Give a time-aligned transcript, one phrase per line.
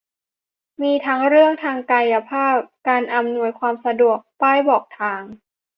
[0.81, 2.57] มีทั้งเรื่องทางกายภาพ
[2.87, 5.21] การอำนวยความสะดวก ป้ายบอกทาง